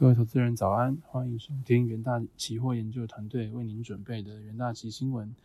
[0.00, 5.36] 各位投资人早安，欢迎收听元大期货研究团队为您准备的元大期新闻。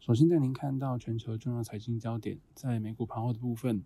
[0.00, 3.82] 首先带您看到全球重要财经焦点，在美股盘后的部分，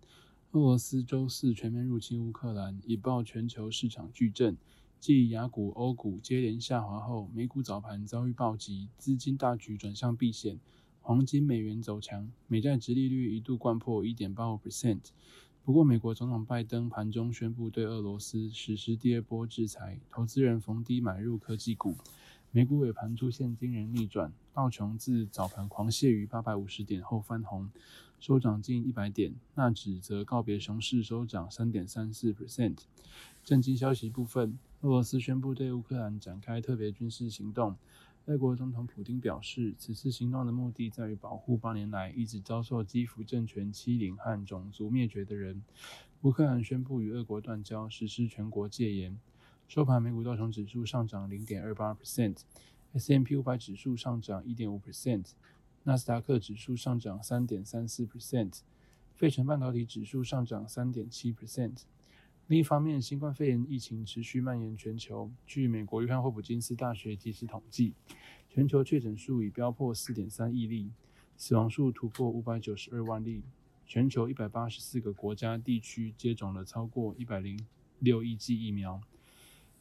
[0.51, 4.57] 俄罗斯周四全面入侵乌克兰，引爆全球市场巨震。
[4.99, 10.59] 继雅股、欧股接连下滑后，美股早盘遭遇暴击，资金大举转向避险，
[10.99, 14.99] 黄金、美元走强，美债殖利率一度灌破一点八五 percent。
[15.67, 21.93] 不过，美国总统拜登盘中宣布对俄罗斯实施第二波制裁，投资人逢低买入科技股。
[22.51, 27.69] 美股尾盘出现惊人逆转，道琼自早盘狂泻于八百五十点后翻红，
[28.17, 32.77] 收涨近一百点；纳指则告别熊市，收涨三点三四 percent。
[33.43, 37.75] 震惊消息部分，俄罗斯宣布对乌克兰展开特别军事行动。
[38.27, 45.63] 俄国总统普京表示，此次行动的目的在于保护八年来一直遭受基辅政权欺凌和种族灭绝的人。
[46.23, 49.17] 乌克兰宣布与俄国断交，实施全国戒严。
[49.69, 55.31] 收盘，美股道琼指数上涨零点二八 percent，S M P 五百指数上涨一点五 percent，
[55.83, 58.59] 纳斯达克指数上涨三点三四 percent，
[59.15, 61.83] 费城半导体指数上涨三点七 percent。
[62.47, 65.29] 另一方面，新冠肺炎疫情持续蔓延全球。
[65.45, 67.93] 据美国约翰霍普金斯大学及时统计，
[68.49, 70.93] 全球确诊数已飙破4.3亿例，
[71.35, 73.43] 死亡数突破592万例。
[73.85, 79.01] 全球184个国家地区接种了超过106亿剂疫苗。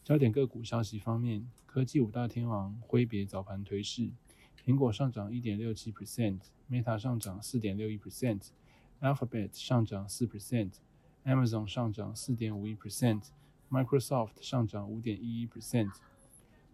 [0.02, 4.10] 焦点个股消息方面，科技五大天王挥别早盘颓势，
[4.64, 10.70] 苹果上涨 1.67%，Meta 上涨 4.61%，Alphabet 上涨4%。
[11.26, 15.90] Amazon 上涨四点五一 percent，Microsoft 上涨五点一一 percent，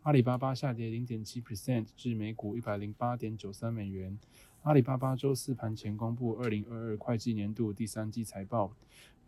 [0.02, 4.18] 阿里巴巴下跌零点七 percent 至每股一百零八点九三美元。
[4.64, 8.76] 阿里巴巴周四盘前公布二零二二会计年度第三季财报，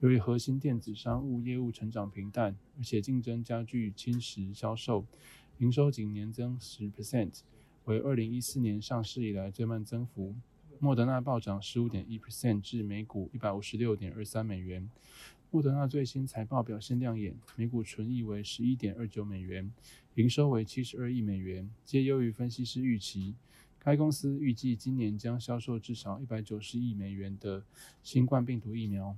[0.01, 5.07] 由于核心电子商务业务成长平淡，而且竞争加剧侵蚀销售，
[5.57, 7.41] 营收仅年增十 percent，
[7.87, 10.35] 为二零一四年上市以来最慢增幅。
[10.85, 14.91] 莫德纳暴涨十五点一 percent 至每股一百五十六点二三美元。
[15.51, 19.73] 莫德纳最新财报表现亮眼，每股纯益为十一点二九美元，
[20.17, 23.35] 营收为七十二亿美元，皆优于分析师预期。
[23.79, 27.65] 该公司预计今年将销售至少一百九十亿美元的
[28.03, 29.17] 新冠病毒疫苗。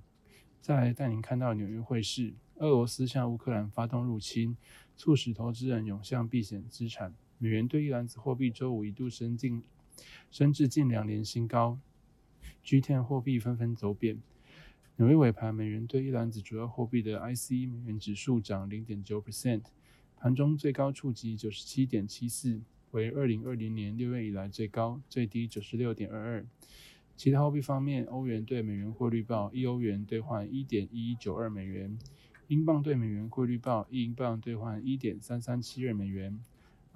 [0.61, 4.57] 再来带您看到纽约汇市，俄罗斯向乌克兰发动入侵，
[4.97, 7.13] 促使投资人涌向避险资产。
[7.39, 9.65] 美元对一篮子货币周五一度升近。
[10.31, 11.79] 升至近两年新高
[12.65, 14.21] ，G10 货币纷纷走贬。
[14.97, 19.63] 纽约尾盘，美元对一篮子主要货币的 ICE 美元指数涨零点九 percent，
[20.17, 22.63] 盘中最高触及九十七点七四，
[22.93, 26.47] 为二零二零年六月以来最高，最低九十六点二二。
[27.15, 31.99] 其他货币方面，欧元对美元汇率报一欧元兑换一点一一九二美元，
[32.49, 36.41] 英镑对美元汇率报一英镑兑换一点三三七二美元。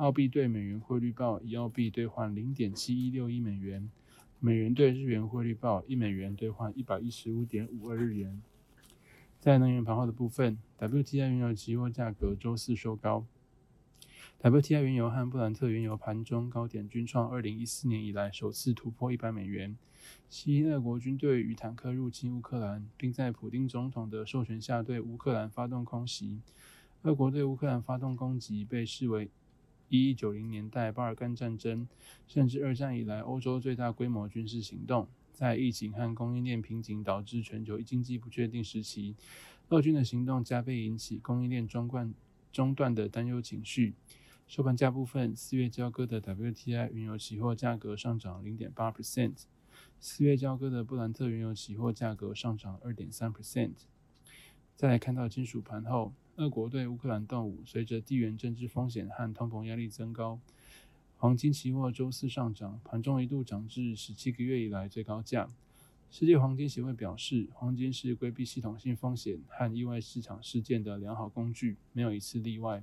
[0.01, 3.91] 澳币对美元汇率报一澳币兑换零点七一六一美元，
[4.39, 8.41] 美元对日元汇率报一美元兑换一百一十五点五二日元。
[9.39, 13.27] 在能源盘后的部分，WTI 原油期货价格周四收高
[14.41, 19.77] ，WTI 原油和布兰特原油盘中高点均创二零一四年以来首次突破一百美元。
[20.31, 26.41] 西俄国军队与坦克入侵乌克兰，并在普丁总统的授权下对乌克兰发动空袭。
[27.03, 29.29] 俄国对乌克兰发动攻击被视为。
[29.91, 31.87] 一一九零年代巴尔干战争，
[32.29, 39.17] 甚至二战以来欧洲最大规模军事行动，在疫情和供应链瓶颈导致全球经济不确定时期，
[39.71, 42.15] 俄军的行动加倍引起供应链中断
[42.53, 43.95] 中断的担忧情绪。
[44.47, 49.43] 收盘价部分，四月交割的 WTI 原油期货价格上涨零点八 percent，
[49.99, 53.73] 四月交割的布兰特原油期货价格上涨二点三 percent。
[54.81, 56.15] 再来看到金属盘后。
[56.37, 60.41] 俄国对乌克兰动武，随着地缘政治风险和通膨压力增高，
[61.19, 65.51] 黄金期货周四上涨，盘中一度涨至十七个月以来最高价。
[66.11, 72.83] 世界黄金协会表示，黄金是规避系统性风险和意外市场事件的良好工具，没有一次例外。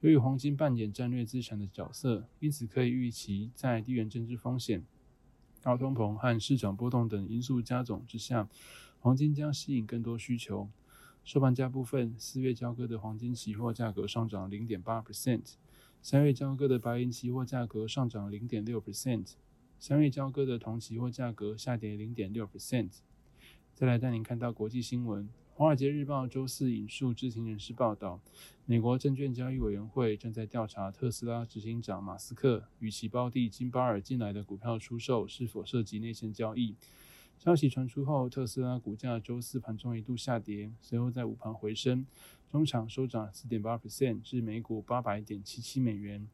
[0.00, 4.84] 由于黄金扮演战略资产的角色，因此可以预期，在地缘政治风险、
[5.62, 8.46] 高通膨和市场波动等因素加总之下，
[9.00, 10.68] 黄金将吸引更多需求。
[11.24, 15.54] 收盘价部分，四月交割的黄金期货价格上涨零点八 percent，
[16.02, 19.34] 三月交割的白银期货价格上涨零点六 percent，
[19.78, 22.90] 三月交割的铜期货价格下跌零点六 percent。
[23.72, 25.24] 再来带您看到国际新闻，
[25.54, 28.20] 《华尔街日报》周四引述知情人士报道，
[28.66, 36.74] 美国证券交易委员会正在调查特斯拉执行长马斯克与其胞弟金巴尔进来的股票出售是否涉及内线交易。
[37.44, 42.06] 消息传出后，特斯拉股价周四盘中一度下跌，随后在午盘回升，
[42.52, 46.28] 中场收涨四点八 percent 至每股八百点七七美元。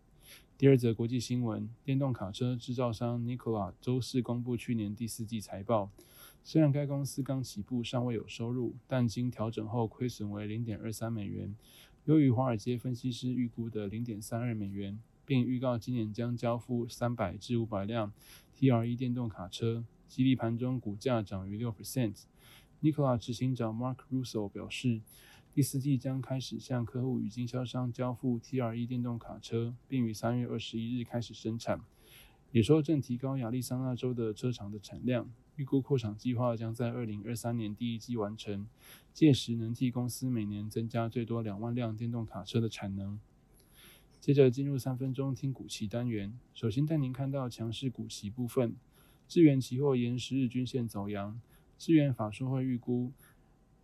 [0.59, 5.91] 第二则国际新闻，电动卡车制造商 Nikola 周四公布去年第四季财报。
[6.45, 11.57] 虽然该公司刚起步，尚未有收入，但经调整后亏损为零点二三美元，
[12.05, 18.13] 优于华尔街分析师预估的零点三二美元，并预告今年将交付三百至五百辆
[18.55, 22.23] T-R-E 电动卡车，激励盘中股价涨逾六 percent。
[22.81, 25.01] Nikola 执行长 Mark Russo 表示，
[25.53, 31.81] 第四季将开始向客户与经销商交付 T-R-E 电动卡车，并于三月二十一日开始生产。
[32.51, 35.29] 也说正提高亚利桑那州的车厂的产量。
[35.57, 38.69] 预估扩厂计划将在二零二三年第一季完成，
[39.13, 43.19] 届时能替公司每年增加最多两万辆电动卡车的产能。
[44.21, 48.77] 接着进入三分钟听股期单元，首先带您看到强势股期部分，
[49.29, 51.39] 智源期货沿十日均线走阳，
[51.77, 53.13] 智源法说会预估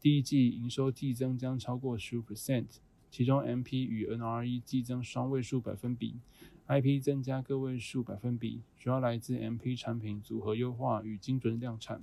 [0.00, 2.64] 第一季营收季增将超过十五 percent，
[3.11, 6.14] 其中 MP 与 NRE 季增双位数百分比。
[6.67, 12.02] IP 增加个位数百分比，主要来自 MP 产品组合优化与精准量产。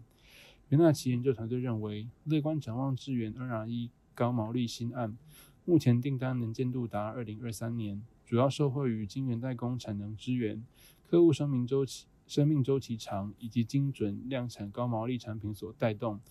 [0.70, 5.18] 元纳奇研究团队认为，乐观展望智源 NRE 高毛利新案，
[5.66, 10.64] 目前订单能见度达二零二三年，主要受惠于晶圆代工产能支援、
[11.10, 16.22] 客户生命周期生命周期长以及精准量产高毛利产品所带动，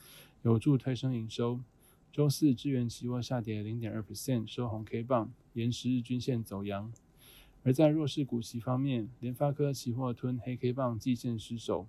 [0.41, 1.61] 有助推升营收。
[2.11, 6.91] 周四智源期货下跌零点二 percent，收红 K 棒，沿十日均线走阳。
[7.65, 11.87] 而在弱势股息方面，联发科期货吞黑 K 棒，季线失守。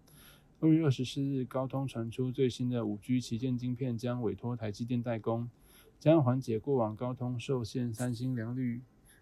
[0.59, 5.49] 二月二十四日，高通传出最新的五 G 旗舰晶片将委托台积电代工，
[6.01, 8.81] 将缓解过往高通受限三星良率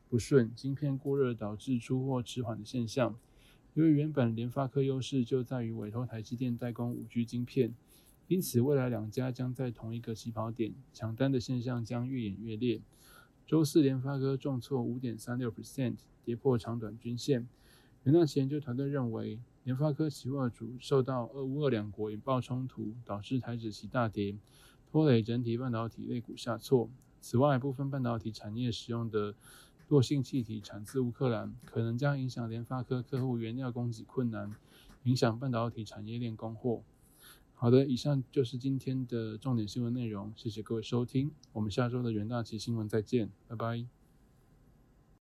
[0.10, 3.16] 不顺、晶片过热导致出货迟缓的现象。
[3.74, 7.74] 由于原本联发科优势就在于委托台积电代工五 G 晶片，
[8.28, 12.82] 因此未来两家将在同一个起跑点，抢单的现象将越演越烈。
[13.48, 15.96] 周四，联发科重挫五点三六 percent。
[16.26, 17.48] 跌破长短均线。
[18.04, 24.36] 元大期研究团队认为，联发科期货主受到俄乌两国引爆冲突，导致台指期大跌，
[24.92, 26.88] 拖累整体半导体类股下挫。
[27.20, 29.34] 此外，部分半导体产业使用的
[29.90, 34.56] 惰性气体产自乌克兰，可能将影响联发科客户原料供给困难，
[35.04, 36.84] 影响半导体产业链供货。
[37.56, 43.99] 好的，以上就是今天的重点新闻内容，谢谢各位收听，我们下周的元大旗新闻再见，拜拜。